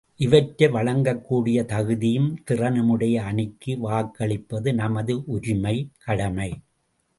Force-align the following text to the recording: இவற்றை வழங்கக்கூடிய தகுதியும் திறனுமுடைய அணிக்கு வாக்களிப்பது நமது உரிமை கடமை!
இவற்றை 0.19 0.67
வழங்கக்கூடிய 0.67 1.65
தகுதியும் 1.65 2.41
திறனுமுடைய 2.51 3.15
அணிக்கு 3.23 3.77
வாக்களிப்பது 3.81 4.73
நமது 4.73 5.23
உரிமை 5.27 5.75
கடமை! 5.99 6.51